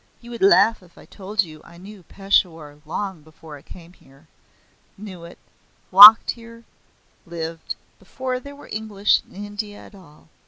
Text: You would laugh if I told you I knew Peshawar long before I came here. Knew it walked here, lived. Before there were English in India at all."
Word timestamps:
You 0.19 0.31
would 0.31 0.41
laugh 0.41 0.81
if 0.81 0.97
I 0.97 1.05
told 1.05 1.43
you 1.43 1.61
I 1.63 1.77
knew 1.77 2.01
Peshawar 2.01 2.79
long 2.87 3.21
before 3.21 3.55
I 3.57 3.61
came 3.61 3.93
here. 3.93 4.25
Knew 4.97 5.25
it 5.25 5.37
walked 5.91 6.31
here, 6.31 6.63
lived. 7.27 7.75
Before 7.99 8.39
there 8.39 8.55
were 8.55 8.67
English 8.71 9.21
in 9.29 9.45
India 9.45 9.77
at 9.77 9.93
all." 9.93 10.27